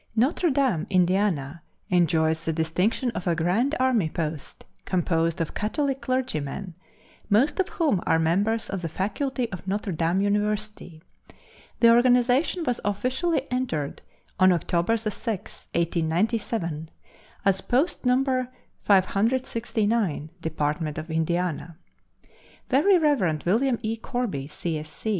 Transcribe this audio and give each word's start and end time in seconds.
Notre 0.15 0.49
Dame, 0.49 0.87
Indiana, 0.89 1.61
enjoys 1.91 2.43
the 2.43 2.51
distinction 2.53 3.11
of 3.11 3.27
a 3.27 3.35
Grand 3.35 3.75
Army 3.79 4.09
Post 4.09 4.65
composed 4.83 5.39
of 5.39 5.53
Catholic 5.53 6.01
clergymen, 6.01 6.73
most 7.29 7.59
of 7.59 7.69
whom 7.69 8.01
are 8.07 8.17
members 8.17 8.67
of 8.67 8.81
the 8.81 8.89
faculty 8.89 9.47
of 9.51 9.67
Notre 9.67 9.91
Dame 9.91 10.19
University. 10.21 11.03
The 11.81 11.91
organization 11.91 12.63
was 12.63 12.81
officially 12.83 13.43
entered 13.51 14.01
on 14.39 14.51
October 14.51 14.97
6, 14.97 15.67
1897, 15.75 16.89
as 17.45 17.61
Post 17.61 18.03
No. 18.03 18.47
569, 18.81 20.29
Department 20.41 20.97
of 20.97 21.11
Indiana. 21.11 21.77
Very 22.71 22.97
Rev. 22.97 23.45
William 23.45 23.77
E. 23.83 23.97
Corby, 23.97 24.47
C. 24.47 24.81